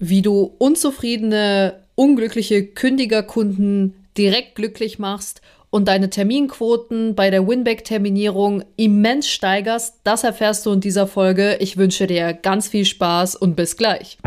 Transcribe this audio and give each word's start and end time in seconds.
wie 0.00 0.22
du 0.22 0.54
unzufriedene, 0.58 1.74
unglückliche 1.94 2.64
Kündigerkunden 2.64 3.94
direkt 4.16 4.56
glücklich 4.56 4.98
machst 4.98 5.42
und 5.68 5.86
deine 5.86 6.10
Terminquoten 6.10 7.14
bei 7.14 7.30
der 7.30 7.46
Winback-Terminierung 7.46 8.64
immens 8.76 9.28
steigerst, 9.28 10.00
das 10.02 10.24
erfährst 10.24 10.66
du 10.66 10.72
in 10.72 10.80
dieser 10.80 11.06
Folge. 11.06 11.58
Ich 11.60 11.76
wünsche 11.76 12.08
dir 12.08 12.32
ganz 12.32 12.66
viel 12.66 12.84
Spaß 12.84 13.36
und 13.36 13.54
bis 13.54 13.76
gleich. 13.76 14.18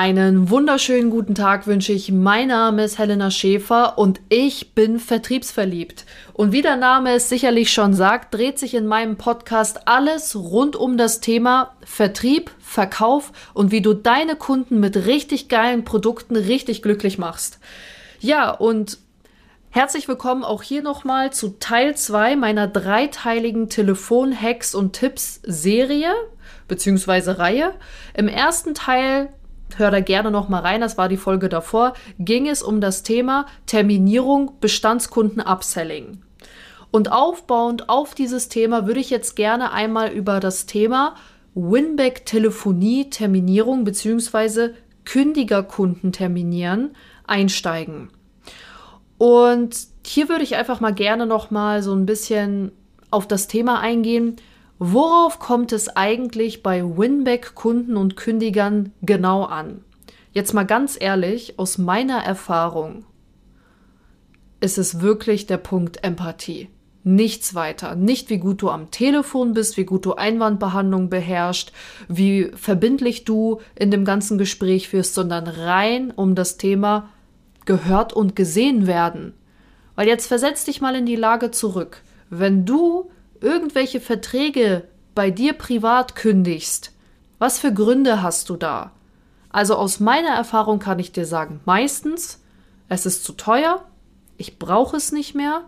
Einen 0.00 0.48
wunderschönen 0.48 1.10
guten 1.10 1.34
Tag 1.34 1.66
wünsche 1.66 1.92
ich. 1.92 2.12
Mein 2.12 2.46
Name 2.46 2.84
ist 2.84 2.98
Helena 2.98 3.32
Schäfer 3.32 3.98
und 3.98 4.20
ich 4.28 4.72
bin 4.72 5.00
vertriebsverliebt. 5.00 6.06
Und 6.34 6.52
wie 6.52 6.62
der 6.62 6.76
Name 6.76 7.14
es 7.14 7.28
sicherlich 7.28 7.72
schon 7.72 7.94
sagt, 7.94 8.32
dreht 8.32 8.60
sich 8.60 8.74
in 8.74 8.86
meinem 8.86 9.16
Podcast 9.16 9.88
alles 9.88 10.36
rund 10.36 10.76
um 10.76 10.98
das 10.98 11.18
Thema 11.18 11.74
Vertrieb, 11.84 12.52
Verkauf 12.60 13.32
und 13.54 13.72
wie 13.72 13.82
du 13.82 13.92
deine 13.92 14.36
Kunden 14.36 14.78
mit 14.78 14.94
richtig 15.06 15.48
geilen 15.48 15.84
Produkten 15.84 16.36
richtig 16.36 16.80
glücklich 16.82 17.18
machst. 17.18 17.58
Ja, 18.20 18.52
und 18.52 18.98
Herzlich 19.70 20.08
willkommen 20.08 20.44
auch 20.44 20.62
hier 20.62 20.80
nochmal 20.80 21.32
zu 21.32 21.58
Teil 21.58 21.94
2 21.94 22.36
meiner 22.36 22.68
dreiteiligen 22.68 23.68
Telefon-Hacks 23.68 24.74
und 24.74 24.94
Tipps-Serie 24.94 26.14
beziehungsweise 26.68 27.38
Reihe. 27.38 27.74
Im 28.14 28.28
ersten 28.28 28.72
Teil 28.72 29.28
hör 29.76 29.90
da 29.90 30.00
gerne 30.00 30.30
noch 30.30 30.48
mal 30.48 30.60
rein, 30.60 30.80
das 30.80 30.98
war 30.98 31.08
die 31.08 31.16
Folge 31.16 31.48
davor, 31.48 31.94
ging 32.18 32.48
es 32.48 32.62
um 32.62 32.80
das 32.80 33.02
Thema 33.02 33.46
Terminierung 33.66 34.52
Bestandskunden 34.60 35.40
Upselling. 35.40 36.22
Und 36.90 37.12
aufbauend 37.12 37.88
auf 37.88 38.14
dieses 38.14 38.48
Thema 38.48 38.86
würde 38.86 39.00
ich 39.00 39.10
jetzt 39.10 39.36
gerne 39.36 39.72
einmal 39.72 40.10
über 40.10 40.40
das 40.40 40.66
Thema 40.66 41.14
Winback 41.54 42.24
Telefonie 42.24 43.10
Terminierung 43.10 43.84
bzw. 43.84 44.70
Kündigerkunden 45.04 46.12
terminieren 46.12 46.90
einsteigen. 47.26 48.10
Und 49.18 49.76
hier 50.06 50.28
würde 50.28 50.44
ich 50.44 50.56
einfach 50.56 50.80
mal 50.80 50.94
gerne 50.94 51.26
noch 51.26 51.50
mal 51.50 51.82
so 51.82 51.92
ein 51.92 52.06
bisschen 52.06 52.72
auf 53.10 53.26
das 53.26 53.48
Thema 53.48 53.80
eingehen, 53.80 54.36
Worauf 54.78 55.40
kommt 55.40 55.72
es 55.72 55.88
eigentlich 55.88 56.62
bei 56.62 56.82
Winback-Kunden 56.84 57.96
und 57.96 58.16
Kündigern 58.16 58.92
genau 59.02 59.44
an? 59.44 59.84
Jetzt 60.32 60.54
mal 60.54 60.66
ganz 60.66 60.96
ehrlich, 61.00 61.58
aus 61.58 61.78
meiner 61.78 62.18
Erfahrung 62.18 63.04
ist 64.60 64.78
es 64.78 65.00
wirklich 65.00 65.46
der 65.46 65.56
Punkt 65.56 66.04
Empathie. 66.04 66.68
Nichts 67.02 67.54
weiter. 67.54 67.94
Nicht 67.94 68.28
wie 68.28 68.38
gut 68.38 68.60
du 68.62 68.70
am 68.70 68.90
Telefon 68.90 69.54
bist, 69.54 69.76
wie 69.76 69.84
gut 69.84 70.04
du 70.04 70.14
Einwandbehandlung 70.14 71.08
beherrschst, 71.08 71.72
wie 72.08 72.50
verbindlich 72.54 73.24
du 73.24 73.60
in 73.74 73.90
dem 73.90 74.04
ganzen 74.04 74.36
Gespräch 74.38 74.88
führst, 74.88 75.14
sondern 75.14 75.46
rein 75.46 76.10
um 76.10 76.34
das 76.34 76.56
Thema 76.56 77.08
gehört 77.64 78.12
und 78.12 78.36
gesehen 78.36 78.86
werden. 78.86 79.34
Weil 79.94 80.06
jetzt 80.06 80.26
versetz 80.26 80.64
dich 80.64 80.80
mal 80.80 80.94
in 80.94 81.06
die 81.06 81.16
Lage 81.16 81.50
zurück. 81.50 82.02
Wenn 82.30 82.64
du 82.64 83.10
irgendwelche 83.40 84.00
Verträge 84.00 84.84
bei 85.14 85.30
dir 85.30 85.52
privat 85.52 86.14
kündigst, 86.14 86.92
was 87.38 87.58
für 87.58 87.72
Gründe 87.72 88.22
hast 88.22 88.48
du 88.50 88.56
da? 88.56 88.92
Also 89.50 89.76
aus 89.76 90.00
meiner 90.00 90.30
Erfahrung 90.30 90.78
kann 90.78 90.98
ich 90.98 91.12
dir 91.12 91.24
sagen, 91.24 91.60
meistens, 91.64 92.42
es 92.88 93.06
ist 93.06 93.24
zu 93.24 93.32
teuer, 93.32 93.84
ich 94.36 94.58
brauche 94.58 94.96
es 94.96 95.12
nicht 95.12 95.34
mehr, 95.34 95.62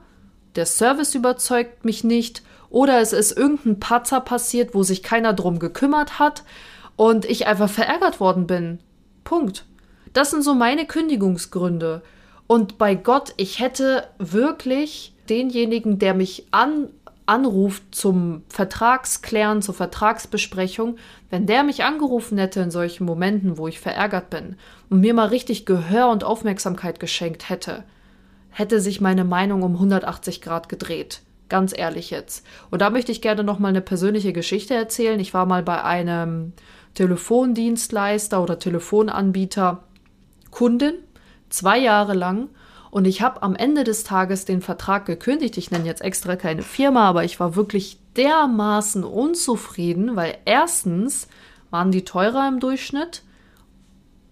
der 0.57 0.67
Service 0.67 1.15
überzeugt 1.15 1.85
mich 1.85 2.05
nicht 2.05 2.43
oder 2.71 3.01
es 3.01 3.13
ist 3.13 3.37
irgendein 3.37 3.81
Patzer 3.81 4.21
passiert, 4.21 4.75
wo 4.75 4.83
sich 4.83 5.03
keiner 5.03 5.33
drum 5.33 5.59
gekümmert 5.59 6.19
hat 6.19 6.45
und 6.97 7.25
ich 7.25 7.47
einfach 7.47 7.71
verärgert 7.71 8.21
worden 8.21 8.47
bin. 8.47 8.79
Punkt. 9.25 9.65
Das 10.13 10.31
sind 10.31 10.43
so 10.43 10.55
meine 10.55 10.87
Kündigungsgründe. 10.87 12.03
Und 12.47 12.79
bei 12.79 12.97
Gott, 12.97 13.33
ich 13.37 13.61
hätte 13.61 14.09
wirklich 14.19 15.15
denjenigen, 15.29 15.99
der 16.01 16.15
mich 16.15 16.49
an 16.51 16.89
anruft 17.31 17.95
zum 17.95 18.43
Vertragsklären, 18.49 19.63
zur 19.63 19.75
Vertragsbesprechung, 19.75 20.97
wenn 21.31 21.47
der 21.47 21.63
mich 21.63 21.85
angerufen 21.85 22.37
hätte 22.39 22.61
in 22.61 22.73
solchen 22.73 23.05
Momenten, 23.05 23.57
wo 23.57 23.69
ich 23.69 23.79
verärgert 23.79 24.31
bin 24.31 24.57
und 24.89 25.01
mir 25.01 25.15
mal 25.15 25.29
richtig 25.29 25.65
Gehör 25.65 26.09
und 26.09 26.25
Aufmerksamkeit 26.25 26.99
geschenkt 26.99 27.49
hätte, 27.49 27.85
hätte 28.51 28.81
sich 28.81 29.01
meine 29.01 29.25
Meinung 29.25 29.63
um 29.63 29.75
180 29.75 30.43
Grad 30.43 30.69
gedreht. 30.69 31.23
Ganz 31.49 31.77
ehrlich 31.77 32.11
jetzt. 32.11 32.45
Und 32.71 32.83
da 32.83 32.91
möchte 32.91 33.13
ich 33.13 33.23
gerne 33.23 33.45
noch 33.45 33.61
mal 33.61 33.69
eine 33.69 33.81
persönliche 33.81 34.33
Geschichte 34.33 34.75
erzählen. 34.75 35.21
Ich 35.21 35.33
war 35.33 35.47
mal 35.47 35.63
bei 35.63 35.85
einem 35.85 36.53
Telefondienstleister 36.95 38.43
oder 38.43 38.59
Telefonanbieter 38.59 39.85
Kundin, 40.51 40.95
zwei 41.49 41.79
Jahre 41.79 42.15
lang 42.15 42.49
und 42.91 43.07
ich 43.07 43.23
habe 43.23 43.43
am 43.43 43.55
Ende 43.55 43.85
des 43.85 44.05
Tages 44.05 44.45
den 44.45 44.63
Vertrag 44.63 45.07
gekündigt. 45.07 45.57
Ich 45.57 45.71
nenne 45.71 45.87
jetzt 45.87 46.03
extra 46.03 46.37
keine 46.37 46.63
Firma, 46.63 47.09
aber 47.09 47.25
ich 47.25 47.39
war 47.39 47.57
wirklich 47.57 47.99
dermaßen 48.17 49.05
unzufrieden, 49.05 50.17
weil 50.17 50.39
erstens 50.45 51.29
waren 51.71 51.93
die 51.93 52.05
teurer 52.05 52.49
im 52.49 52.59
Durchschnitt 52.59 53.23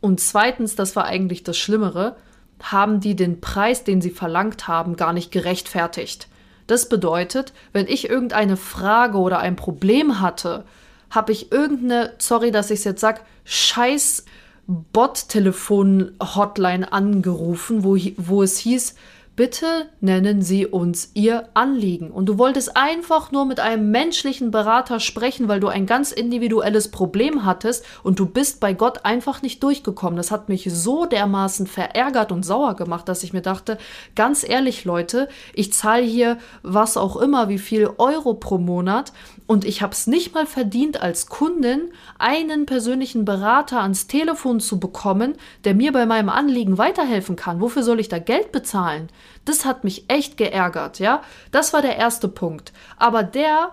und 0.01 0.21
zweitens, 0.21 0.77
das 0.77 0.97
war 0.97 1.05
eigentlich 1.05 1.43
das 1.45 1.59
Schlimmere, 1.59 2.17
haben 2.61 3.01
die 3.01 3.17
den 3.17 3.41
Preis, 3.41 3.85
den 3.85 4.01
sie 4.01 4.11
verlangt 4.11 4.69
haben, 4.69 4.97
gar 4.97 5.13
nicht 5.13 5.31
gerechtfertigt. 5.31 6.29
Das 6.67 6.89
bedeutet, 6.89 7.53
wenn 7.73 7.87
ich 7.87 8.09
irgendeine 8.09 8.57
Frage 8.57 9.19
oder 9.19 9.39
ein 9.39 9.57
Problem 9.57 10.21
hatte, 10.21 10.65
habe 11.11 11.33
ich 11.33 11.51
irgendeine, 11.51 12.13
sorry, 12.19 12.51
dass 12.51 12.71
ich 12.71 12.81
es 12.81 12.85
jetzt 12.85 13.01
sage, 13.01 13.21
scheiß 13.45 14.25
Bot-Telefon-Hotline 14.69 16.93
angerufen, 16.93 17.85
wo, 17.85 17.97
wo 18.19 18.43
es 18.43 18.59
hieß, 18.59 18.95
bitte 19.39 19.89
nennen 20.01 20.43
Sie 20.43 20.67
uns 20.67 21.13
Ihr 21.15 21.49
Anliegen. 21.55 22.11
Und 22.11 22.27
du 22.27 22.39
wolltest 22.39 22.77
einfach 22.77 23.31
nur 23.31 23.45
mit 23.45 23.61
einem 23.61 23.93
menschlichen 23.93 24.51
Berater 24.51 24.99
sprechen, 24.99 25.47
weil 25.47 25.61
du 25.61 25.69
ein 25.69 25.87
ganz 25.87 26.11
individuelles 26.11 26.91
Problem 26.91 27.45
hattest 27.45 27.85
und 28.03 28.19
du 28.19 28.27
bist 28.27 28.59
bei 28.59 28.73
Gott 28.73 29.05
einfach 29.05 29.41
nicht 29.41 29.63
durchgekommen. 29.63 30.17
Das 30.17 30.33
hat 30.33 30.49
mich 30.49 30.69
so 30.69 31.07
dermaßen 31.07 31.69
verärgert 31.69 32.33
und 32.33 32.43
sauer 32.43 32.75
gemacht, 32.75 33.09
dass 33.09 33.23
ich 33.23 33.33
mir 33.33 33.41
dachte, 33.41 33.79
ganz 34.17 34.43
ehrlich 34.43 34.85
Leute, 34.85 35.29
ich 35.55 35.73
zahle 35.73 36.03
hier 36.03 36.39
was 36.65 36.97
auch 36.97 37.15
immer, 37.15 37.49
wie 37.49 37.61
viel 37.61 37.89
Euro 37.97 38.35
pro 38.35 38.59
Monat 38.59 39.13
und 39.47 39.65
ich 39.65 39.83
habe 39.83 39.93
es 39.93 40.09
nicht 40.09 40.35
mal 40.35 40.47
verdient, 40.47 41.01
als 41.01 41.29
Kundin 41.29 41.93
einen 42.19 42.67
persönlichen 42.67 43.25
Berater 43.25 43.83
ans 43.83 44.09
Telefon 44.09 44.59
zu 44.59 44.81
bekommen, 44.81 45.37
der 45.63 45.77
mir 45.77 45.93
bei 45.93 46.07
meinem 46.07 46.29
Anliegen 46.29 46.77
weiterhelfen 46.77 47.37
kann. 47.37 47.61
Wofür 47.61 47.85
soll 47.85 48.01
ich 48.01 48.09
da 48.09 48.19
Geld 48.19 48.51
bezahlen? 48.51 49.09
Das 49.45 49.65
hat 49.65 49.85
mich 49.85 50.05
echt 50.09 50.37
geärgert, 50.37 50.99
ja. 50.99 51.23
Das 51.51 51.73
war 51.73 51.83
der 51.83 51.97
erste 51.97 52.29
Punkt. 52.29 52.73
Aber 52.97 53.23
der, 53.23 53.73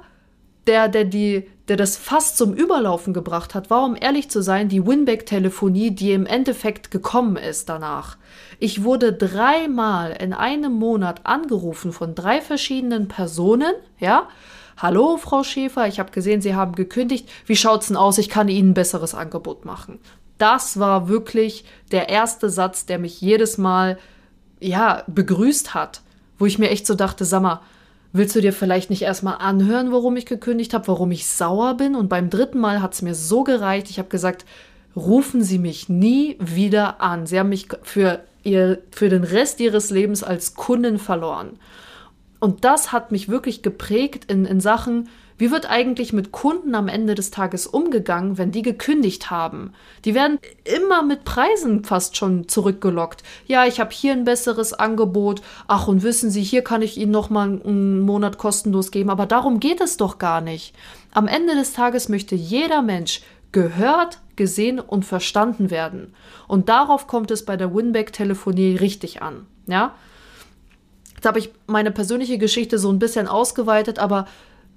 der, 0.67 0.88
der 0.88 1.03
die, 1.03 1.49
der 1.67 1.77
das 1.77 1.97
fast 1.97 2.38
zum 2.38 2.53
Überlaufen 2.53 3.13
gebracht 3.13 3.55
hat, 3.55 3.69
war, 3.69 3.83
um 3.85 3.95
ehrlich 3.99 4.29
zu 4.29 4.41
sein, 4.41 4.69
die 4.69 4.85
Winback-Telefonie, 4.85 5.91
die 5.91 6.13
im 6.13 6.25
Endeffekt 6.25 6.91
gekommen 6.91 7.35
ist 7.38 7.69
danach. 7.69 8.17
Ich 8.59 8.83
wurde 8.83 9.13
dreimal 9.13 10.11
in 10.11 10.33
einem 10.33 10.73
Monat 10.73 11.21
angerufen 11.25 11.91
von 11.91 12.15
drei 12.15 12.41
verschiedenen 12.41 13.07
Personen, 13.07 13.73
ja. 13.99 14.27
Hallo, 14.77 15.15
Frau 15.15 15.44
Schäfer, 15.44 15.88
ich 15.88 16.00
habe 16.00 16.12
gesehen, 16.12 16.41
Sie 16.41 16.53
haben 16.53 16.75
gekündigt. 16.75 17.30
Wie 17.45 17.56
schaut's 17.56 17.88
denn 17.88 17.95
aus? 17.95 18.18
Ich 18.18 18.27
kann 18.27 18.50
Ihnen 18.50 18.71
ein 18.71 18.74
besseres 18.74 19.15
Angebot 19.15 19.63
machen. 19.63 20.00
Das 20.38 20.80
war 20.80 21.07
wirklich 21.07 21.63
der 21.91 22.09
erste 22.09 22.50
Satz, 22.50 22.85
der 22.85 23.00
mich 23.00 23.21
jedes 23.21 23.57
Mal 23.57 23.97
ja, 24.60 25.04
begrüßt 25.07 25.74
hat, 25.74 26.02
wo 26.38 26.46
ich 26.46 26.60
mir 26.60 26.69
echt 26.69 26.88
so 26.88 26.96
dachte, 26.96 27.25
sag 27.25 27.42
mal, 27.42 27.62
willst 28.13 28.36
du 28.36 28.42
dir 28.42 28.54
vielleicht 28.54 28.90
nicht 28.90 29.02
erstmal 29.02 29.38
anhören, 29.40 29.92
warum 29.92 30.16
ich 30.16 30.25
gekündigt 30.25 30.74
habe, 30.74 30.88
warum 30.88 31.12
ich 31.12 31.28
sauer 31.28 31.75
bin? 31.75 31.96
Und 31.96 32.07
beim 32.07 32.30
dritten 32.30 32.60
Mal 32.60 32.81
hat 32.81 32.94
es 32.94 33.02
mir 33.02 33.16
so 33.16 33.44
gereicht, 33.44 33.90
ich 33.90 34.00
habe 34.00 34.10
gesagt, 34.10 34.46
rufen 34.96 35.44
Sie 35.44 35.60
mich 35.60 35.90
nie 35.90 36.38
wieder 36.40 37.02
an. 37.02 37.25
Sie 37.28 37.38
haben 37.38 37.50
mich 37.50 37.68
für, 37.84 38.22
ihr, 38.44 38.80
für 38.92 39.10
den 39.10 39.24
Rest 39.24 39.60
Ihres 39.60 39.90
Lebens 39.90 40.24
als 40.24 40.56
Kunden 40.56 40.98
verloren. 40.98 41.60
Und 42.40 42.63
das 42.63 42.92
hat 42.92 43.12
mich 43.12 43.28
wirklich 43.28 43.62
geprägt 43.62 44.31
in, 44.31 44.46
in 44.46 44.62
Sachen, 44.62 45.10
wie 45.37 45.51
wird 45.51 45.69
eigentlich 45.69 46.13
mit 46.13 46.31
Kunden 46.31 46.75
am 46.75 46.87
Ende 46.87 47.13
des 47.13 47.29
Tages 47.29 47.67
umgegangen, 47.67 48.37
wenn 48.37 48.51
die 48.51 48.61
gekündigt 48.61 49.29
haben? 49.29 49.73
Die 50.05 50.15
werden 50.15 50.39
immer 50.63 51.03
mit 51.03 51.25
Preisen 51.25 51.83
fast 51.83 52.15
schon 52.15 52.47
zurückgelockt. 52.47 53.21
Ja, 53.45 53.65
ich 53.65 53.81
habe 53.81 53.91
hier 53.91 54.13
ein 54.13 54.23
besseres 54.23 54.73
Angebot. 54.73 55.41
Ach, 55.67 55.87
und 55.87 56.03
wissen 56.03 56.29
Sie, 56.29 56.41
hier 56.41 56.63
kann 56.63 56.81
ich 56.81 56.97
Ihnen 56.97 57.11
noch 57.11 57.29
mal 57.29 57.47
einen 57.47 57.99
Monat 57.99 58.37
kostenlos 58.37 58.91
geben. 58.91 59.09
Aber 59.09 59.25
darum 59.25 59.59
geht 59.59 59.81
es 59.81 59.97
doch 59.97 60.19
gar 60.19 60.39
nicht. 60.39 60.73
Am 61.11 61.27
Ende 61.27 61.55
des 61.55 61.73
Tages 61.73 62.07
möchte 62.07 62.35
jeder 62.35 62.81
Mensch 62.81 63.21
gehört, 63.51 64.19
gesehen 64.37 64.79
und 64.79 65.03
verstanden 65.03 65.69
werden. 65.69 66.13
Und 66.47 66.69
darauf 66.69 67.07
kommt 67.07 67.31
es 67.31 67.43
bei 67.43 67.57
der 67.57 67.73
Winback-Telefonie 67.73 68.77
richtig 68.77 69.21
an. 69.21 69.47
Ja? 69.67 69.95
Jetzt 71.15 71.25
habe 71.25 71.39
ich 71.39 71.51
meine 71.67 71.91
persönliche 71.91 72.37
Geschichte 72.37 72.79
so 72.79 72.89
ein 72.89 72.99
bisschen 72.99 73.27
ausgeweitet, 73.27 73.99
aber 73.99 74.27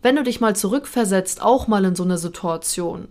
wenn 0.03 0.17
du 0.17 0.23
dich 0.23 0.41
mal 0.41 0.55
zurückversetzt, 0.55 1.43
auch 1.43 1.67
mal 1.67 1.85
in 1.85 1.95
so 1.95 2.05
eine 2.05 2.19
Situation, 2.19 3.09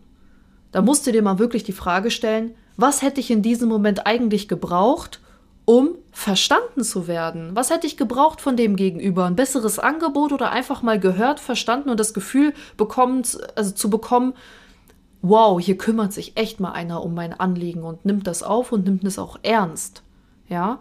da 0.72 0.82
musst 0.82 1.08
du 1.08 1.12
dir 1.12 1.22
mal 1.22 1.40
wirklich 1.40 1.64
die 1.64 1.74
Frage 1.74 2.12
stellen, 2.12 2.56
was 2.76 3.02
hätte 3.02 3.20
ich 3.20 3.32
in 3.32 3.42
diesem 3.42 3.70
Moment 3.70 4.06
eigentlich 4.06 4.48
gebraucht, 4.48 5.20
um 5.66 5.96
verstanden 6.12 6.84
zu 6.84 7.08
werden? 7.08 7.56
Was 7.56 7.72
hätte 7.72 7.88
ich 7.88 7.98
gebraucht 7.98 8.40
von 8.40 8.56
dem 8.56 8.76
Gegenüber? 8.76 9.26
Ein 9.26 9.36
besseres 9.36 9.80
Angebot 9.80 10.32
oder 10.32 10.52
einfach 10.52 10.82
mal 10.82 11.00
gehört, 11.00 11.40
verstanden 11.40 11.90
und 11.90 12.00
das 12.00 12.14
Gefühl 12.14 12.54
bekommen, 12.78 13.24
also 13.56 13.72
zu 13.72 13.90
bekommen, 13.90 14.34
wow, 15.22 15.60
hier 15.60 15.78
kümmert 15.78 16.14
sich 16.14 16.38
echt 16.38 16.60
mal 16.60 16.72
einer 16.72 17.04
um 17.04 17.14
mein 17.14 17.38
Anliegen 17.38 17.84
und 17.84 18.06
nimmt 18.06 18.28
das 18.28 18.44
auf 18.44 18.72
und 18.72 18.86
nimmt 18.86 19.04
es 19.04 19.20
auch 19.20 19.40
ernst. 19.42 20.04
Ja. 20.48 20.80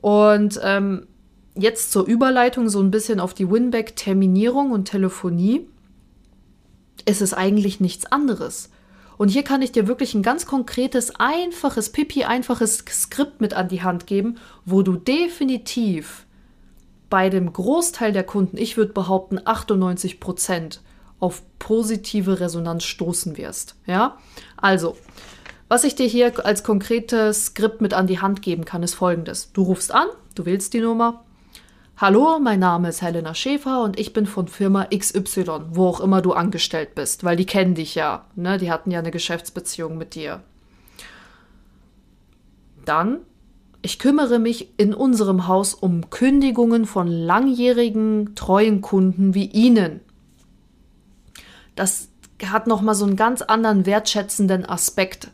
Und 0.00 0.60
ähm, 0.62 1.06
jetzt 1.56 1.92
zur 1.92 2.06
Überleitung 2.06 2.68
so 2.68 2.80
ein 2.80 2.90
bisschen 2.90 3.20
auf 3.20 3.34
die 3.34 3.50
Winback-Terminierung 3.50 4.70
und 4.70 4.86
Telefonie. 4.86 5.66
Es 7.04 7.20
ist 7.20 7.34
eigentlich 7.34 7.80
nichts 7.80 8.06
anderes. 8.06 8.70
Und 9.18 9.28
hier 9.28 9.44
kann 9.44 9.62
ich 9.62 9.72
dir 9.72 9.86
wirklich 9.86 10.14
ein 10.14 10.22
ganz 10.22 10.46
konkretes, 10.46 11.14
einfaches, 11.16 11.90
pipi 11.90 12.24
einfaches 12.24 12.84
Skript 12.88 13.40
mit 13.40 13.54
an 13.54 13.68
die 13.68 13.82
Hand 13.82 14.06
geben, 14.06 14.36
wo 14.64 14.82
du 14.82 14.96
definitiv 14.96 16.26
bei 17.08 17.30
dem 17.30 17.52
Großteil 17.52 18.12
der 18.12 18.24
Kunden, 18.24 18.58
ich 18.58 18.76
würde 18.76 18.92
behaupten 18.92 19.40
98 19.42 20.20
Prozent, 20.20 20.80
auf 21.18 21.42
positive 21.58 22.40
Resonanz 22.40 22.84
stoßen 22.84 23.38
wirst. 23.38 23.76
Ja, 23.86 24.18
also, 24.56 24.96
was 25.68 25.84
ich 25.84 25.94
dir 25.94 26.06
hier 26.06 26.44
als 26.44 26.62
konkretes 26.62 27.46
Skript 27.46 27.80
mit 27.80 27.94
an 27.94 28.06
die 28.06 28.20
Hand 28.20 28.42
geben 28.42 28.64
kann, 28.64 28.82
ist 28.82 28.94
folgendes. 28.94 29.50
Du 29.52 29.62
rufst 29.62 29.92
an, 29.92 30.08
du 30.34 30.44
wählst 30.44 30.74
die 30.74 30.80
Nummer, 30.80 31.24
Hallo, 31.98 32.38
mein 32.38 32.60
Name 32.60 32.90
ist 32.90 33.00
Helena 33.00 33.32
Schäfer 33.32 33.82
und 33.82 33.98
ich 33.98 34.12
bin 34.12 34.26
von 34.26 34.48
Firma 34.48 34.86
XY, 34.94 35.46
wo 35.70 35.86
auch 35.86 36.00
immer 36.00 36.20
du 36.20 36.34
angestellt 36.34 36.94
bist, 36.94 37.24
weil 37.24 37.36
die 37.36 37.46
kennen 37.46 37.74
dich 37.74 37.94
ja, 37.94 38.26
ne? 38.34 38.58
Die 38.58 38.70
hatten 38.70 38.90
ja 38.90 38.98
eine 38.98 39.10
Geschäftsbeziehung 39.10 39.96
mit 39.96 40.14
dir. 40.14 40.42
Dann, 42.84 43.20
ich 43.80 43.98
kümmere 43.98 44.38
mich 44.38 44.78
in 44.78 44.92
unserem 44.92 45.46
Haus 45.46 45.72
um 45.72 46.10
Kündigungen 46.10 46.84
von 46.84 47.06
langjährigen, 47.06 48.34
treuen 48.34 48.82
Kunden 48.82 49.32
wie 49.32 49.46
Ihnen. 49.46 50.00
Das 51.76 52.10
hat 52.44 52.66
nochmal 52.66 52.94
so 52.94 53.06
einen 53.06 53.16
ganz 53.16 53.40
anderen 53.40 53.86
wertschätzenden 53.86 54.66
Aspekt. 54.66 55.30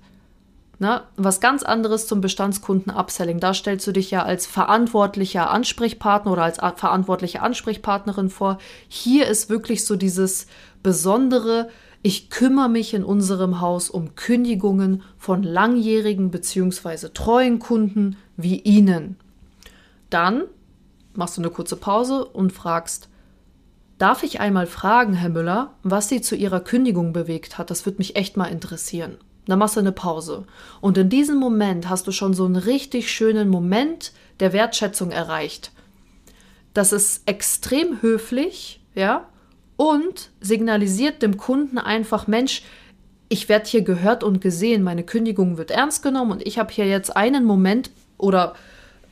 Ne? 0.83 1.05
Was 1.15 1.39
ganz 1.39 1.63
anderes 1.63 2.09
zum 2.09 2.21
Bestandskunden-Upselling. 2.21 3.39
Da 3.39 3.55
stellst 3.55 3.87
du 3.87 3.93
dich 3.93 4.11
ja 4.11 4.25
als 4.25 4.47
verantwortlicher 4.47 5.49
Ansprechpartner 5.49 6.33
oder 6.33 6.43
als 6.43 6.59
verantwortliche 6.59 7.41
Ansprechpartnerin 7.41 8.31
vor. 8.31 8.59
Hier 8.89 9.29
ist 9.29 9.49
wirklich 9.49 9.85
so 9.85 9.95
dieses 9.95 10.49
besondere, 10.83 11.69
ich 12.03 12.31
kümmere 12.31 12.69
mich 12.69 12.95
in 12.95 13.05
unserem 13.05 13.61
Haus 13.61 13.91
um 13.91 14.17
Kündigungen 14.17 15.05
von 15.19 15.45
langjährigen 15.45 16.33
bzw. 16.33 17.11
treuen 17.15 17.61
Kunden 17.61 18.17
wie 18.37 18.59
Ihnen. 18.59 19.15
Dann 20.11 20.43
machst 21.15 21.37
du 21.37 21.43
eine 21.43 21.51
kurze 21.51 21.77
Pause 21.77 22.25
und 22.25 22.53
fragst, 22.53 23.09
darf 23.99 24.25
ich 24.25 24.41
einmal 24.41 24.67
fragen, 24.67 25.15
Herr 25.15 25.31
Müller, 25.31 25.75
was 25.85 26.09
Sie 26.09 26.23
zu 26.23 26.35
Ihrer 26.35 26.59
Kündigung 26.59 27.13
bewegt 27.13 27.57
hat? 27.57 27.71
Das 27.71 27.87
würde 27.87 27.99
mich 27.99 28.17
echt 28.17 28.37
mal 28.37 28.47
interessieren. 28.47 29.19
Dann 29.47 29.59
machst 29.59 29.77
du 29.77 29.81
eine 29.81 29.93
Pause. 29.93 30.45
Und 30.81 30.99
in 30.99 31.09
diesem 31.09 31.39
Moment 31.39 31.89
hast 31.89 32.07
du 32.07 32.13
schon 32.13 32.35
so 32.35 32.45
einen 32.45 32.57
richtig 32.57 33.11
schönen 33.11 33.49
Moment 33.49 34.13
der 34.41 34.53
Wertschätzung 34.53 35.11
erreicht. 35.11 35.73
Das 36.75 36.93
ist 36.93 37.29
extrem 37.29 38.01
höflich, 38.03 38.81
ja, 38.95 39.29
und 39.77 40.31
signalisiert 40.41 41.23
dem 41.23 41.37
Kunden 41.37 41.79
einfach, 41.79 42.27
Mensch, 42.27 42.63
ich 43.29 43.49
werde 43.49 43.69
hier 43.69 43.83
gehört 43.83 44.23
und 44.23 44.41
gesehen, 44.41 44.83
meine 44.83 45.05
Kündigung 45.05 45.57
wird 45.57 45.71
ernst 45.71 46.03
genommen 46.03 46.33
und 46.33 46.47
ich 46.47 46.59
habe 46.59 46.73
hier 46.73 46.87
jetzt 46.87 47.17
einen 47.17 47.45
Moment 47.45 47.91
oder 48.19 48.55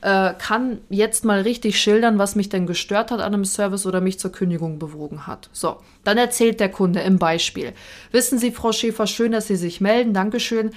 äh, 0.01 0.33
kann 0.33 0.79
jetzt 0.89 1.25
mal 1.25 1.41
richtig 1.41 1.79
schildern, 1.79 2.17
was 2.17 2.35
mich 2.35 2.49
denn 2.49 2.65
gestört 2.65 3.11
hat 3.11 3.19
an 3.19 3.33
einem 3.33 3.45
Service 3.45 3.85
oder 3.85 4.01
mich 4.01 4.19
zur 4.19 4.31
Kündigung 4.31 4.79
bewogen 4.79 5.27
hat. 5.27 5.49
So, 5.53 5.77
dann 6.03 6.17
erzählt 6.17 6.59
der 6.59 6.69
Kunde 6.69 7.01
im 7.01 7.19
Beispiel. 7.19 7.73
Wissen 8.11 8.39
Sie, 8.39 8.51
Frau 8.51 8.71
Schäfer, 8.71 9.07
schön, 9.07 9.31
dass 9.31 9.47
Sie 9.47 9.55
sich 9.55 9.79
melden. 9.79 10.13
Dankeschön. 10.13 10.71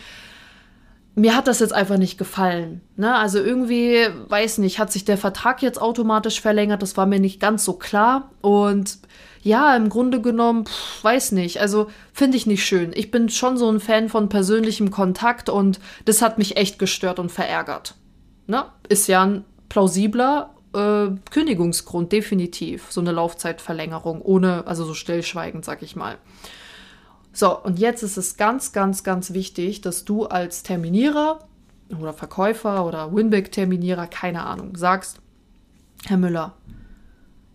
Mir 1.17 1.37
hat 1.37 1.47
das 1.47 1.61
jetzt 1.61 1.73
einfach 1.73 1.97
nicht 1.97 2.19
gefallen. 2.19 2.81
Ne? 2.97 3.15
Also 3.15 3.39
irgendwie, 3.39 4.07
weiß 4.29 4.59
nicht, 4.59 4.79
hat 4.79 4.93
sich 4.93 5.05
der 5.05 5.17
Vertrag 5.17 5.63
jetzt 5.63 5.81
automatisch 5.81 6.41
verlängert. 6.41 6.83
Das 6.83 6.97
war 6.97 7.07
mir 7.07 7.21
nicht 7.21 7.41
ganz 7.41 7.65
so 7.65 7.75
klar. 7.75 8.31
Und 8.41 8.99
ja, 9.43 9.77
im 9.77 9.91
Grunde 9.91 10.21
genommen, 10.21 10.67
pff, 10.67 11.05
weiß 11.05 11.33
nicht. 11.33 11.61
Also 11.61 11.87
finde 12.13 12.37
ich 12.37 12.47
nicht 12.47 12.65
schön. 12.65 12.91
Ich 12.95 13.11
bin 13.13 13.29
schon 13.29 13.57
so 13.57 13.71
ein 13.71 13.79
Fan 13.79 14.09
von 14.09 14.29
persönlichem 14.29 14.91
Kontakt 14.91 15.49
und 15.49 15.79
das 16.05 16.21
hat 16.21 16.37
mich 16.37 16.57
echt 16.57 16.81
gestört 16.81 17.21
und 17.21 17.31
verärgert. 17.31 17.95
Ne? 18.47 18.65
Ist 18.89 19.07
ja 19.09 19.25
ein 19.25 19.45
plausibler 19.69 20.55
äh, 20.75 21.09
Kündigungsgrund, 21.31 22.13
definitiv. 22.13 22.87
So 22.91 23.01
eine 23.01 23.13
Laufzeitverlängerung, 23.13 24.21
ohne, 24.23 24.67
also 24.67 24.85
so 24.85 24.95
stillschweigend, 24.95 25.65
sag 25.65 25.83
ich 25.83 25.97
mal. 25.97 26.19
So, 27.33 27.59
und 27.59 27.79
jetzt 27.79 28.03
ist 28.03 28.17
es 28.17 28.37
ganz, 28.37 28.73
ganz, 28.73 29.03
ganz 29.03 29.33
wichtig, 29.33 29.81
dass 29.81 30.05
du 30.05 30.27
als 30.27 30.63
Terminierer 30.63 31.41
oder 31.99 32.13
Verkäufer 32.13 32.87
oder 32.87 33.15
Winback-Terminierer, 33.15 34.07
keine 34.07 34.45
Ahnung, 34.45 34.77
sagst, 34.77 35.21
Herr 36.07 36.17
Müller, 36.17 36.55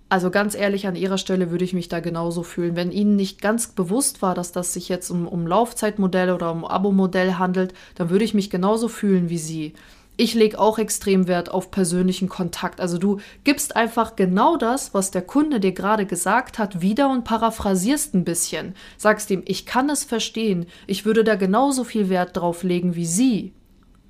also 0.09 0.31
ganz 0.31 0.56
ehrlich, 0.56 0.88
an 0.88 0.95
Ihrer 0.95 1.19
Stelle 1.19 1.51
würde 1.51 1.63
ich 1.63 1.74
mich 1.74 1.88
da 1.88 2.00
genauso 2.00 2.41
fühlen. 2.41 2.75
Wenn 2.75 2.91
Ihnen 2.91 3.15
nicht 3.15 3.41
ganz 3.41 3.68
bewusst 3.68 4.24
war, 4.24 4.33
dass 4.33 4.51
das 4.51 4.74
sich 4.74 4.89
jetzt 4.89 5.12
um, 5.12 5.27
um 5.27 5.45
Laufzeitmodell 5.45 6.31
oder 6.31 6.51
um 6.51 6.65
Abo-Modell 6.65 7.36
handelt, 7.36 7.75
dann 7.94 8.09
würde 8.09 8.25
ich 8.25 8.33
mich 8.33 8.50
genauso 8.50 8.88
fühlen 8.88 9.30
wie 9.30 9.38
Sie 9.38 9.74
ich 10.19 10.33
lege 10.33 10.60
auch 10.60 10.77
extrem 10.80 11.30
Wert 11.30 11.50
auf 11.50 11.71
persönlichen 11.71 12.27
Kontakt. 12.27 12.81
Also 12.81 12.98
du 12.98 13.21
gibst 13.45 13.77
einfach 13.77 14.18
genau 14.18 14.57
das, 14.57 14.94
was 14.94 15.12
der 15.12 15.21
Kunde 15.21 15.62
dir 15.62 15.71
gerade 15.71 16.06
gesagt 16.06 16.60
hat, 16.60 16.81
wieder 16.81 17.10
und 17.10 17.24
paraphrasierst 17.24 18.16
ein 18.16 18.25
bisschen. 18.25 18.75
Sagst 18.98 19.32
ihm, 19.32 19.43
ich 19.46 19.65
kann 19.65 19.89
es 19.89 20.03
verstehen, 20.03 20.65
ich 20.88 21.05
würde 21.05 21.24
da 21.24 21.36
genauso 21.36 21.86
viel 21.86 22.10
Wert 22.10 22.36
drauf 22.36 22.63
legen 22.63 22.96
wie 22.96 23.05
Sie. 23.05 23.53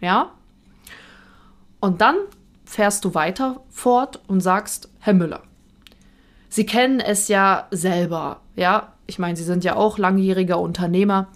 Ja? 0.01 0.31
Und 1.79 2.01
dann 2.01 2.15
fährst 2.65 3.05
du 3.05 3.13
weiter 3.13 3.61
fort 3.69 4.19
und 4.25 4.41
sagst, 4.41 4.89
Herr 4.99 5.13
Müller, 5.13 5.43
Sie 6.49 6.65
kennen 6.65 6.99
es 6.99 7.27
ja 7.27 7.67
selber, 7.69 8.41
ja? 8.55 8.93
Ich 9.05 9.19
meine, 9.19 9.37
Sie 9.37 9.43
sind 9.43 9.63
ja 9.63 9.75
auch 9.75 9.99
langjähriger 9.99 10.59
Unternehmer. 10.59 11.27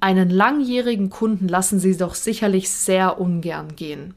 Einen 0.00 0.30
langjährigen 0.30 1.10
Kunden 1.10 1.46
lassen 1.46 1.78
Sie 1.78 1.96
doch 1.96 2.16
sicherlich 2.16 2.70
sehr 2.70 3.20
ungern 3.20 3.76
gehen. 3.76 4.14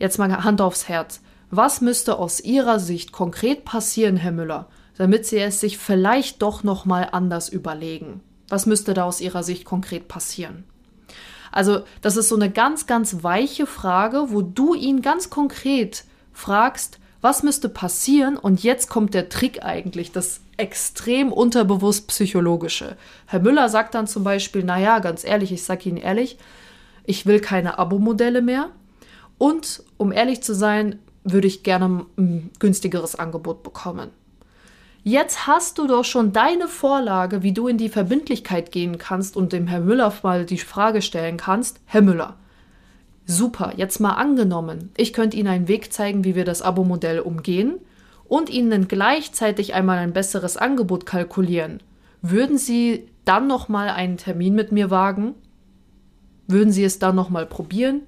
Jetzt 0.00 0.18
mal 0.18 0.42
Hand 0.42 0.60
aufs 0.62 0.88
Herz. 0.88 1.20
Was 1.50 1.82
müsste 1.82 2.18
aus 2.18 2.40
Ihrer 2.40 2.80
Sicht 2.80 3.12
konkret 3.12 3.64
passieren, 3.66 4.16
Herr 4.16 4.32
Müller, 4.32 4.66
damit 4.96 5.26
Sie 5.26 5.38
es 5.38 5.60
sich 5.60 5.78
vielleicht 5.78 6.40
doch 6.40 6.64
noch 6.64 6.86
mal 6.86 7.08
anders 7.12 7.50
überlegen? 7.50 8.22
Was 8.48 8.64
müsste 8.66 8.94
da 8.94 9.04
aus 9.04 9.20
Ihrer 9.20 9.42
Sicht 9.42 9.66
konkret 9.66 10.08
passieren? 10.08 10.64
Also, 11.52 11.82
das 12.00 12.16
ist 12.16 12.30
so 12.30 12.36
eine 12.36 12.50
ganz, 12.50 12.86
ganz 12.86 13.22
weiche 13.22 13.66
Frage, 13.66 14.26
wo 14.28 14.40
du 14.40 14.74
ihn 14.74 15.02
ganz 15.02 15.28
konkret 15.28 16.04
fragst, 16.32 16.98
was 17.20 17.42
müsste 17.42 17.68
passieren? 17.68 18.38
Und 18.38 18.62
jetzt 18.62 18.88
kommt 18.88 19.12
der 19.12 19.28
Trick 19.28 19.62
eigentlich, 19.62 20.12
das 20.12 20.40
extrem 20.56 21.30
unterbewusst 21.30 22.08
psychologische. 22.08 22.96
Herr 23.26 23.40
Müller 23.40 23.68
sagt 23.68 23.94
dann 23.94 24.06
zum 24.06 24.24
Beispiel, 24.24 24.64
naja, 24.64 25.00
ganz 25.00 25.24
ehrlich, 25.24 25.52
ich 25.52 25.62
sage 25.62 25.90
Ihnen 25.90 25.98
ehrlich, 25.98 26.38
ich 27.04 27.26
will 27.26 27.40
keine 27.40 27.78
Abo-Modelle 27.78 28.40
mehr. 28.40 28.70
Und 29.40 29.82
um 29.96 30.12
ehrlich 30.12 30.42
zu 30.42 30.54
sein, 30.54 30.98
würde 31.24 31.46
ich 31.46 31.62
gerne 31.62 32.04
ein 32.18 32.50
günstigeres 32.58 33.14
Angebot 33.14 33.62
bekommen. 33.62 34.10
Jetzt 35.02 35.46
hast 35.46 35.78
du 35.78 35.86
doch 35.86 36.04
schon 36.04 36.34
deine 36.34 36.68
Vorlage, 36.68 37.42
wie 37.42 37.52
du 37.52 37.66
in 37.66 37.78
die 37.78 37.88
Verbindlichkeit 37.88 38.70
gehen 38.70 38.98
kannst 38.98 39.38
und 39.38 39.54
dem 39.54 39.66
Herr 39.66 39.80
Müller 39.80 40.12
mal 40.22 40.44
die 40.44 40.58
Frage 40.58 41.00
stellen 41.00 41.38
kannst, 41.38 41.80
Herr 41.86 42.02
Müller, 42.02 42.36
super, 43.24 43.72
jetzt 43.78 43.98
mal 43.98 44.12
angenommen, 44.12 44.90
ich 44.98 45.14
könnte 45.14 45.38
Ihnen 45.38 45.48
einen 45.48 45.68
Weg 45.68 45.90
zeigen, 45.90 46.22
wie 46.24 46.34
wir 46.34 46.44
das 46.44 46.60
Abo-Modell 46.60 47.20
umgehen 47.20 47.76
und 48.28 48.50
Ihnen 48.50 48.88
gleichzeitig 48.88 49.72
einmal 49.72 49.96
ein 49.96 50.12
besseres 50.12 50.58
Angebot 50.58 51.06
kalkulieren, 51.06 51.82
würden 52.20 52.58
Sie 52.58 53.08
dann 53.24 53.46
noch 53.46 53.70
mal 53.70 53.88
einen 53.88 54.18
Termin 54.18 54.54
mit 54.54 54.70
mir 54.70 54.90
wagen? 54.90 55.34
Würden 56.46 56.72
Sie 56.74 56.84
es 56.84 56.98
dann 56.98 57.16
noch 57.16 57.30
mal 57.30 57.46
probieren? 57.46 58.02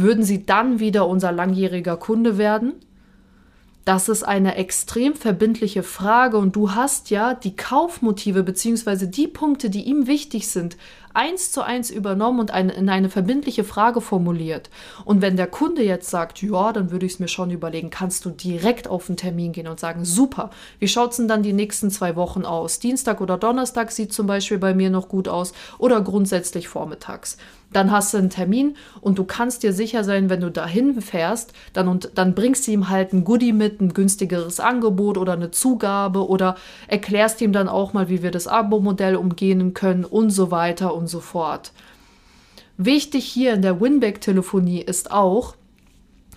Würden 0.00 0.24
Sie 0.24 0.46
dann 0.46 0.80
wieder 0.80 1.06
unser 1.06 1.30
langjähriger 1.30 1.96
Kunde 1.96 2.38
werden? 2.38 2.72
Das 3.84 4.08
ist 4.08 4.22
eine 4.22 4.56
extrem 4.56 5.14
verbindliche 5.14 5.82
Frage 5.82 6.36
und 6.38 6.54
du 6.54 6.74
hast 6.74 7.10
ja 7.10 7.34
die 7.34 7.56
Kaufmotive 7.56 8.42
bzw. 8.42 9.06
die 9.06 9.26
Punkte, 9.26 9.68
die 9.68 9.82
ihm 9.82 10.06
wichtig 10.06 10.48
sind, 10.48 10.76
eins 11.14 11.52
zu 11.52 11.62
eins 11.62 11.90
übernommen 11.90 12.40
und 12.40 12.50
eine, 12.50 12.72
in 12.72 12.88
eine 12.88 13.08
verbindliche 13.08 13.64
Frage 13.64 14.00
formuliert. 14.00 14.70
Und 15.04 15.22
wenn 15.22 15.36
der 15.36 15.46
Kunde 15.46 15.82
jetzt 15.82 16.10
sagt, 16.10 16.42
ja, 16.42 16.72
dann 16.72 16.90
würde 16.90 17.06
ich 17.06 17.14
es 17.14 17.18
mir 17.18 17.28
schon 17.28 17.50
überlegen, 17.50 17.90
kannst 17.90 18.24
du 18.24 18.30
direkt 18.30 18.88
auf 18.88 19.06
den 19.06 19.16
Termin 19.16 19.52
gehen 19.52 19.68
und 19.68 19.80
sagen, 19.80 20.04
super, 20.04 20.50
wie 20.78 20.88
schaut 20.88 21.10
es 21.10 21.16
denn 21.16 21.28
dann 21.28 21.42
die 21.42 21.52
nächsten 21.52 21.90
zwei 21.90 22.16
Wochen 22.16 22.44
aus? 22.44 22.78
Dienstag 22.78 23.20
oder 23.20 23.38
Donnerstag 23.38 23.90
sieht 23.92 24.12
zum 24.12 24.26
Beispiel 24.26 24.58
bei 24.58 24.74
mir 24.74 24.90
noch 24.90 25.08
gut 25.08 25.28
aus 25.28 25.52
oder 25.78 26.00
grundsätzlich 26.00 26.68
vormittags. 26.68 27.36
Dann 27.72 27.92
hast 27.92 28.12
du 28.12 28.18
einen 28.18 28.30
Termin 28.30 28.76
und 29.00 29.18
du 29.18 29.24
kannst 29.24 29.62
dir 29.62 29.72
sicher 29.72 30.02
sein, 30.02 30.28
wenn 30.28 30.40
du 30.40 30.50
dahin 30.50 31.00
fährst, 31.00 31.52
dann, 31.72 31.86
und, 31.86 32.10
dann 32.16 32.34
bringst 32.34 32.66
du 32.66 32.72
ihm 32.72 32.88
halt 32.88 33.12
ein 33.12 33.22
Goodie 33.22 33.52
mit, 33.52 33.80
ein 33.80 33.94
günstigeres 33.94 34.58
Angebot 34.58 35.16
oder 35.16 35.34
eine 35.34 35.52
Zugabe 35.52 36.28
oder 36.28 36.56
erklärst 36.88 37.40
ihm 37.40 37.52
dann 37.52 37.68
auch 37.68 37.92
mal, 37.92 38.08
wie 38.08 38.22
wir 38.22 38.32
das 38.32 38.48
Abo-Modell 38.48 39.14
umgehen 39.14 39.72
können 39.72 40.04
und 40.04 40.30
so 40.30 40.50
weiter 40.50 40.94
und 41.00 41.08
so 41.08 41.20
fort. 41.20 41.72
Wichtig 42.76 43.24
hier 43.24 43.52
in 43.52 43.62
der 43.62 43.80
Winback-Telefonie 43.80 44.80
ist 44.80 45.10
auch, 45.10 45.56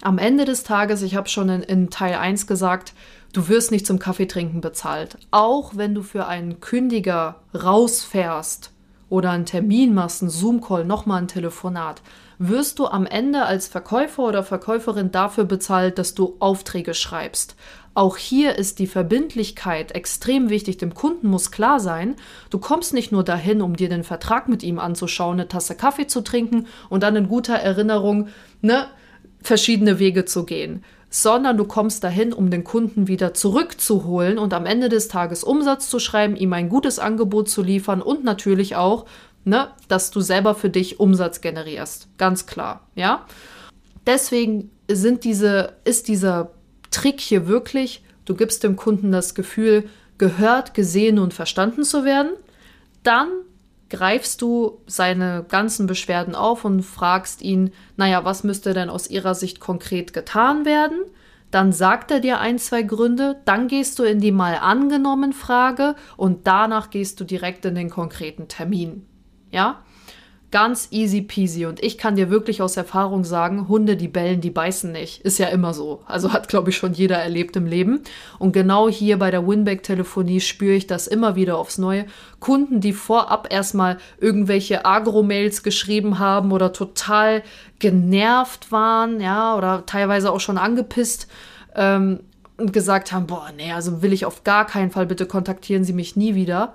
am 0.02 0.18
Ende 0.18 0.44
des 0.44 0.64
Tages, 0.64 1.02
ich 1.02 1.16
habe 1.16 1.30
schon 1.30 1.48
in, 1.48 1.62
in 1.62 1.90
Teil 1.90 2.16
1 2.16 2.48
gesagt, 2.48 2.94
du 3.32 3.48
wirst 3.48 3.72
nicht 3.72 3.86
zum 3.86 4.00
Kaffeetrinken 4.00 4.60
bezahlt. 4.60 5.18
Auch 5.32 5.78
wenn 5.78 5.96
du 5.96 6.02
für 6.02 6.26
einen 6.26 6.60
Kündiger 6.60 7.42
rausfährst 7.54 8.72
oder 9.10 9.32
einen 9.32 9.46
Termin 9.46 9.94
machst, 9.94 10.22
einen 10.22 10.32
Zoom-Call, 10.32 10.84
nochmal 10.84 11.22
ein 11.22 11.28
Telefonat, 11.28 12.02
wirst 12.40 12.80
du 12.80 12.88
am 12.88 13.06
Ende 13.06 13.46
als 13.46 13.68
Verkäufer 13.68 14.24
oder 14.24 14.44
Verkäuferin 14.44 15.12
dafür 15.12 15.46
bezahlt, 15.46 15.98
dass 15.98 16.14
du 16.14 16.36
Aufträge 16.40 16.94
schreibst. 16.94 17.56
Auch 17.96 18.18
hier 18.18 18.58
ist 18.58 18.80
die 18.80 18.88
Verbindlichkeit 18.88 19.92
extrem 19.92 20.50
wichtig. 20.50 20.78
Dem 20.78 20.96
Kunden 20.96 21.28
muss 21.28 21.52
klar 21.52 21.80
sein, 21.80 22.16
du 22.50 22.58
kommst 22.58 22.94
nicht 22.94 23.12
nur 23.12 23.24
dahin, 23.24 23.62
um 23.62 23.76
dir 23.76 23.90
den 23.90 24.04
Vertrag 24.04 24.50
mit 24.50 24.64
ihm 24.64 24.80
anzuschauen, 24.80 25.40
eine 25.40 25.48
Tasse 25.48 25.76
Kaffee 25.76 26.08
zu 26.08 26.22
trinken 26.22 26.66
und 26.90 27.04
dann 27.04 27.16
in 27.16 27.28
guter 27.28 27.56
Erinnerung 27.56 28.30
ne, 28.62 28.88
verschiedene 29.44 30.00
Wege 30.00 30.26
zu 30.26 30.44
gehen, 30.44 30.84
sondern 31.12 31.56
du 31.58 31.66
kommst 31.66 32.04
dahin, 32.04 32.34
um 32.34 32.50
den 32.50 32.64
Kunden 32.64 33.08
wieder 33.08 33.36
zurückzuholen 33.36 34.40
und 34.40 34.56
am 34.56 34.66
Ende 34.66 34.90
des 34.90 35.08
Tages 35.08 35.44
Umsatz 35.44 35.88
zu 35.88 36.00
schreiben, 36.00 36.36
ihm 36.36 36.54
ein 36.54 36.70
gutes 36.70 36.98
Angebot 36.98 37.48
zu 37.48 37.62
liefern 37.62 38.02
und 38.02 38.24
natürlich 38.24 38.76
auch, 38.76 39.06
ne, 39.46 39.68
dass 39.88 40.10
du 40.10 40.22
selber 40.22 40.56
für 40.56 40.72
dich 40.72 41.00
Umsatz 41.00 41.42
generierst. 41.42 42.08
Ganz 42.18 42.48
klar, 42.48 42.88
ja. 42.96 43.28
Deswegen 44.08 44.72
sind 44.90 45.24
diese, 45.24 45.74
ist 45.86 46.08
dieser 46.08 46.50
Trick 46.94 47.20
hier 47.20 47.48
wirklich, 47.48 48.04
du 48.26 48.36
gibst 48.36 48.64
dem 48.64 48.76
Kunden 48.76 49.12
das 49.12 49.36
Gefühl, 49.36 49.90
gehört, 50.18 50.74
gesehen 50.74 51.20
und 51.20 51.34
verstanden 51.34 51.84
zu 51.84 52.06
werden. 52.06 52.32
Dann 53.04 53.30
greifst 53.90 54.42
du 54.42 54.82
seine 54.88 55.46
ganzen 55.48 55.86
Beschwerden 55.88 56.36
auf 56.36 56.66
und 56.66 56.82
fragst 56.82 57.42
ihn, 57.42 57.72
naja, 57.98 58.24
was 58.24 58.44
müsste 58.44 58.74
denn 58.74 58.90
aus 58.90 59.10
ihrer 59.10 59.36
Sicht 59.36 59.60
konkret 59.60 60.14
getan 60.14 60.66
werden? 60.66 61.00
Dann 61.52 61.72
sagt 61.72 62.10
er 62.10 62.20
dir 62.20 62.40
ein, 62.40 62.58
zwei 62.58 62.82
Gründe, 62.82 63.40
dann 63.46 63.68
gehst 63.68 64.00
du 64.00 64.04
in 64.04 64.20
die 64.20 64.32
mal 64.32 64.56
angenommen 64.56 65.34
Frage 65.34 65.96
und 66.18 66.48
danach 66.48 66.90
gehst 66.90 67.20
du 67.20 67.24
direkt 67.26 67.66
in 67.66 67.76
den 67.76 67.92
konkreten 67.92 68.48
Termin. 68.48 69.06
Ja? 69.52 69.83
Ganz 70.54 70.90
easy 70.92 71.24
peasy. 71.24 71.66
Und 71.66 71.84
ich 71.84 71.98
kann 71.98 72.16
dir 72.16 72.30
wirklich 72.30 72.62
aus 72.62 72.78
Erfahrung 72.78 73.24
sagen, 73.24 73.68
Hunde, 73.68 73.98
die 73.98 74.08
bellen, 74.08 74.40
die 74.40 74.52
beißen 74.52 74.92
nicht. 74.92 75.22
Ist 75.22 75.40
ja 75.40 75.48
immer 75.48 75.74
so. 75.74 76.04
Also 76.06 76.32
hat, 76.32 76.48
glaube 76.48 76.70
ich, 76.70 76.78
schon 76.78 76.94
jeder 76.94 77.18
erlebt 77.18 77.56
im 77.56 77.66
Leben. 77.66 78.02
Und 78.38 78.52
genau 78.52 78.88
hier 78.88 79.18
bei 79.18 79.32
der 79.32 79.48
Winback-Telefonie 79.48 80.42
spüre 80.42 80.76
ich 80.76 80.86
das 80.86 81.08
immer 81.08 81.36
wieder 81.36 81.58
aufs 81.58 81.80
Neue. 81.80 82.06
Kunden, 82.40 82.82
die 82.82 82.94
vorab 82.94 83.52
erstmal 83.52 83.98
irgendwelche 84.20 84.86
Agro-Mails 84.86 85.64
geschrieben 85.64 86.20
haben 86.20 86.52
oder 86.52 86.72
total 86.72 87.42
genervt 87.80 88.72
waren, 88.72 89.22
ja, 89.22 89.58
oder 89.58 89.88
teilweise 89.88 90.32
auch 90.32 90.40
schon 90.40 90.60
angepisst. 90.60 91.26
Ähm, 91.76 92.20
und 92.58 92.72
gesagt 92.72 93.12
haben, 93.12 93.26
boah, 93.26 93.50
nee, 93.58 93.72
also 93.72 94.04
will 94.04 94.14
ich 94.14 94.28
auf 94.28 94.44
gar 94.44 94.68
keinen 94.68 94.92
Fall, 94.92 95.08
bitte 95.08 95.26
kontaktieren 95.26 95.84
Sie 95.84 95.94
mich 95.94 96.16
nie 96.16 96.36
wieder 96.36 96.74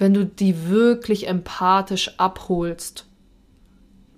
wenn 0.00 0.14
du 0.14 0.24
die 0.24 0.70
wirklich 0.70 1.28
empathisch 1.28 2.18
abholst, 2.18 3.04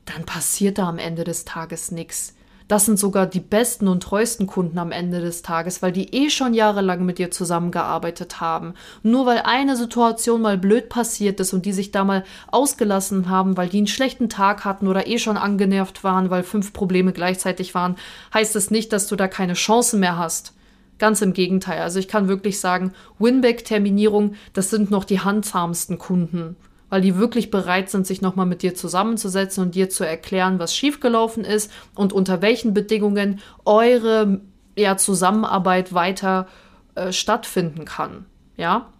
dann 0.04 0.24
passiert 0.24 0.78
da 0.78 0.88
am 0.88 0.98
Ende 0.98 1.24
des 1.24 1.44
Tages 1.44 1.90
nichts. 1.90 2.36
Das 2.68 2.86
sind 2.86 3.00
sogar 3.00 3.26
die 3.26 3.40
besten 3.40 3.88
und 3.88 4.04
treuesten 4.04 4.46
Kunden 4.46 4.78
am 4.78 4.92
Ende 4.92 5.20
des 5.20 5.42
Tages, 5.42 5.82
weil 5.82 5.90
die 5.90 6.14
eh 6.14 6.30
schon 6.30 6.54
jahrelang 6.54 7.04
mit 7.04 7.18
dir 7.18 7.32
zusammengearbeitet 7.32 8.40
haben. 8.40 8.74
Nur 9.02 9.26
weil 9.26 9.40
eine 9.40 9.76
Situation 9.76 10.40
mal 10.40 10.56
blöd 10.56 10.88
passiert 10.88 11.40
ist 11.40 11.52
und 11.52 11.66
die 11.66 11.72
sich 11.72 11.90
da 11.90 12.04
mal 12.04 12.22
ausgelassen 12.46 13.28
haben, 13.28 13.56
weil 13.56 13.68
die 13.68 13.78
einen 13.78 13.88
schlechten 13.88 14.28
Tag 14.28 14.64
hatten 14.64 14.86
oder 14.86 15.08
eh 15.08 15.18
schon 15.18 15.36
angenervt 15.36 16.04
waren, 16.04 16.30
weil 16.30 16.44
fünf 16.44 16.72
Probleme 16.72 17.12
gleichzeitig 17.12 17.74
waren, 17.74 17.96
heißt 18.32 18.54
es 18.54 18.70
nicht, 18.70 18.92
dass 18.92 19.08
du 19.08 19.16
da 19.16 19.26
keine 19.26 19.54
Chancen 19.54 19.98
mehr 19.98 20.16
hast. 20.16 20.54
Ganz 20.98 21.22
im 21.22 21.32
Gegenteil. 21.32 21.80
Also 21.80 21.98
ich 21.98 22.08
kann 22.08 22.28
wirklich 22.28 22.60
sagen, 22.60 22.92
Winback-Terminierung, 23.18 24.34
das 24.52 24.70
sind 24.70 24.90
noch 24.90 25.04
die 25.04 25.20
handzahmsten 25.20 25.98
Kunden, 25.98 26.56
weil 26.90 27.00
die 27.00 27.16
wirklich 27.16 27.50
bereit 27.50 27.90
sind, 27.90 28.06
sich 28.06 28.22
nochmal 28.22 28.46
mit 28.46 28.62
dir 28.62 28.74
zusammenzusetzen 28.74 29.64
und 29.64 29.74
dir 29.74 29.90
zu 29.90 30.04
erklären, 30.04 30.58
was 30.58 30.76
schiefgelaufen 30.76 31.44
ist 31.44 31.72
und 31.94 32.12
unter 32.12 32.42
welchen 32.42 32.74
Bedingungen 32.74 33.40
eure 33.64 34.40
ja, 34.76 34.96
Zusammenarbeit 34.96 35.92
weiter 35.92 36.46
äh, 36.94 37.12
stattfinden 37.12 37.84
kann. 37.84 38.26
Ja. 38.56 38.92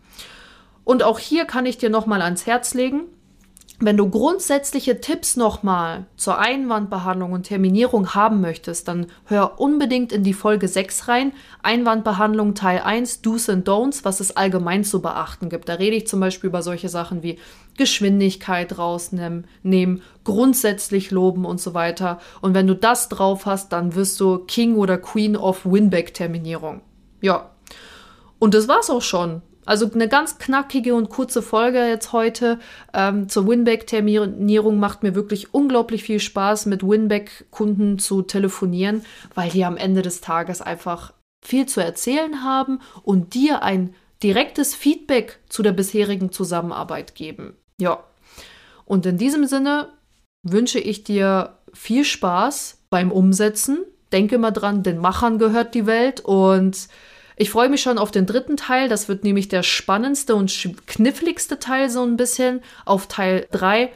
Und 0.84 1.02
auch 1.02 1.18
hier 1.18 1.44
kann 1.44 1.66
ich 1.66 1.78
dir 1.78 1.90
nochmal 1.90 2.22
ans 2.22 2.46
Herz 2.46 2.75
legen, 2.75 3.02
wenn 3.84 3.96
du 3.96 4.08
grundsätzliche 4.08 5.00
Tipps 5.00 5.36
nochmal 5.36 6.06
zur 6.16 6.38
Einwandbehandlung 6.38 7.32
und 7.32 7.42
Terminierung 7.42 8.14
haben 8.14 8.40
möchtest, 8.40 8.86
dann 8.86 9.06
hör 9.24 9.58
unbedingt 9.58 10.12
in 10.12 10.22
die 10.22 10.34
Folge 10.34 10.68
6 10.68 11.08
rein. 11.08 11.32
Einwandbehandlung 11.64 12.54
Teil 12.54 12.80
1, 12.80 13.22
Do's 13.22 13.48
and 13.48 13.68
Don'ts, 13.68 14.04
was 14.04 14.20
es 14.20 14.36
allgemein 14.36 14.84
zu 14.84 15.02
beachten 15.02 15.48
gibt. 15.48 15.68
Da 15.68 15.74
rede 15.74 15.96
ich 15.96 16.06
zum 16.06 16.20
Beispiel 16.20 16.48
über 16.48 16.62
solche 16.62 16.88
Sachen 16.88 17.24
wie 17.24 17.40
Geschwindigkeit 17.76 18.78
rausnehmen, 18.78 19.48
nehmen, 19.64 20.02
grundsätzlich 20.22 21.10
loben 21.10 21.44
und 21.44 21.60
so 21.60 21.74
weiter. 21.74 22.20
Und 22.40 22.54
wenn 22.54 22.68
du 22.68 22.76
das 22.76 23.08
drauf 23.08 23.46
hast, 23.46 23.72
dann 23.72 23.96
wirst 23.96 24.20
du 24.20 24.38
King 24.38 24.76
oder 24.76 24.96
Queen 24.96 25.36
of 25.36 25.64
Winback-Terminierung. 25.64 26.82
Ja. 27.20 27.50
Und 28.38 28.54
das 28.54 28.68
war's 28.68 28.90
auch 28.90 29.02
schon. 29.02 29.42
Also 29.64 29.88
eine 29.92 30.09
ganz 30.09 30.38
knackige 30.38 30.95
und 30.95 31.09
kurze 31.09 31.40
Folge 31.40 31.87
jetzt 31.87 32.12
heute 32.12 32.59
ähm, 32.92 33.28
zur 33.28 33.47
Winback-Terminierung 33.47 34.78
macht 34.78 35.02
mir 35.02 35.14
wirklich 35.14 35.54
unglaublich 35.54 36.02
viel 36.02 36.19
Spaß, 36.19 36.66
mit 36.66 36.83
Winback-Kunden 36.83 37.99
zu 37.99 38.23
telefonieren, 38.23 39.04
weil 39.35 39.50
die 39.50 39.64
am 39.64 39.76
Ende 39.76 40.02
des 40.02 40.21
Tages 40.21 40.62
einfach 40.62 41.12
viel 41.45 41.66
zu 41.66 41.81
erzählen 41.81 42.42
haben 42.42 42.81
und 43.02 43.35
dir 43.35 43.62
ein 43.62 43.95
direktes 44.23 44.75
Feedback 44.75 45.40
zu 45.49 45.62
der 45.62 45.73
bisherigen 45.73 46.33
Zusammenarbeit 46.33 47.14
geben. 47.14 47.57
Ja. 47.81 48.04
Und 48.85 49.07
in 49.07 49.16
diesem 49.16 49.47
Sinne 49.47 49.88
wünsche 50.42 50.78
ich 50.78 51.04
dir 51.04 51.59
viel 51.73 52.04
Spaß 52.04 52.83
beim 52.90 53.11
Umsetzen. 53.11 53.85
Denke 54.12 54.38
mal 54.38 54.50
dran, 54.50 54.83
den 54.83 54.99
Machern 54.99 55.38
gehört 55.38 55.75
die 55.75 55.87
Welt 55.87 56.21
und 56.21 56.88
ich 57.36 57.50
freue 57.50 57.68
mich 57.68 57.82
schon 57.82 57.98
auf 57.98 58.10
den 58.10 58.26
dritten 58.26 58.56
Teil. 58.56 58.88
Das 58.88 59.08
wird 59.08 59.24
nämlich 59.24 59.48
der 59.48 59.62
spannendste 59.62 60.34
und 60.34 60.52
kniffligste 60.86 61.58
Teil 61.58 61.90
so 61.90 62.02
ein 62.02 62.16
bisschen. 62.16 62.60
Auf 62.84 63.06
Teil 63.06 63.46
3 63.52 63.90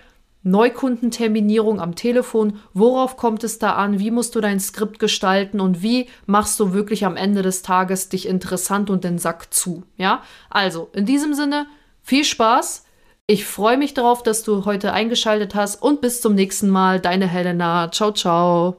Neukundenterminierung 0.47 1.81
am 1.81 1.97
Telefon. 1.97 2.61
Worauf 2.73 3.17
kommt 3.17 3.43
es 3.43 3.59
da 3.59 3.73
an? 3.73 3.99
Wie 3.99 4.13
musst 4.13 4.37
du 4.37 4.41
dein 4.41 4.61
Skript 4.61 5.01
gestalten 5.01 5.61
und 5.61 5.83
wie 5.83 6.09
machst 6.25 6.61
du 6.61 6.73
wirklich 6.73 7.05
am 7.05 7.17
Ende 7.17 7.43
des 7.43 7.63
Tages 7.63 8.09
dich 8.09 8.29
interessant 8.29 8.89
und 8.89 9.03
den 9.03 9.19
Sack 9.19 9.53
zu? 9.53 9.83
Ja, 9.97 10.23
also 10.49 10.89
in 10.93 11.05
diesem 11.05 11.35
Sinne 11.35 11.67
viel 12.03 12.25
Spaß. 12.25 12.85
Ich 13.27 13.45
freue 13.45 13.77
mich 13.77 13.93
darauf, 13.93 14.23
dass 14.23 14.45
du 14.45 14.65
heute 14.67 14.93
eingeschaltet 14.93 15.57
hast 15.57 15.83
und 15.83 16.01
bis 16.01 16.21
zum 16.21 16.37
nächsten 16.37 16.71
Mal. 16.71 17.01
Deine 17.01 17.27
Helena. 17.27 17.91
Ciao, 17.91 18.13
ciao. 18.13 18.77